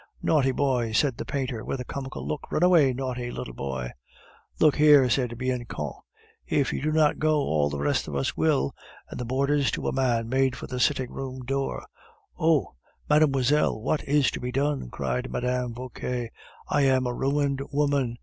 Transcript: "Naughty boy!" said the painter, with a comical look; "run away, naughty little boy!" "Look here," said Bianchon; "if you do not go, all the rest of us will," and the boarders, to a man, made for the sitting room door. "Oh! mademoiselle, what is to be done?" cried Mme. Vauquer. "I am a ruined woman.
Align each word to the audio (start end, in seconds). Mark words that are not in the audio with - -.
"Naughty 0.23 0.51
boy!" 0.51 0.93
said 0.93 1.17
the 1.17 1.25
painter, 1.25 1.63
with 1.63 1.79
a 1.79 1.85
comical 1.85 2.25
look; 2.27 2.51
"run 2.51 2.63
away, 2.63 2.91
naughty 2.91 3.29
little 3.29 3.53
boy!" 3.53 3.91
"Look 4.59 4.77
here," 4.77 5.11
said 5.11 5.37
Bianchon; 5.37 5.91
"if 6.47 6.73
you 6.73 6.81
do 6.81 6.91
not 6.91 7.19
go, 7.19 7.35
all 7.35 7.69
the 7.69 7.77
rest 7.77 8.07
of 8.07 8.15
us 8.15 8.35
will," 8.35 8.73
and 9.11 9.19
the 9.19 9.25
boarders, 9.25 9.69
to 9.69 9.87
a 9.87 9.93
man, 9.93 10.27
made 10.27 10.55
for 10.55 10.65
the 10.65 10.79
sitting 10.79 11.11
room 11.11 11.41
door. 11.45 11.85
"Oh! 12.35 12.73
mademoiselle, 13.11 13.79
what 13.79 14.03
is 14.05 14.31
to 14.31 14.39
be 14.39 14.51
done?" 14.51 14.89
cried 14.89 15.29
Mme. 15.31 15.73
Vauquer. 15.75 16.29
"I 16.67 16.81
am 16.81 17.05
a 17.05 17.13
ruined 17.13 17.61
woman. 17.71 18.17